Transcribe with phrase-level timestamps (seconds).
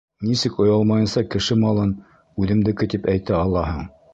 [0.27, 1.93] Нисек оялмайынса кеше малын
[2.45, 3.89] «үҙемдеке» тип әйтә алаһың?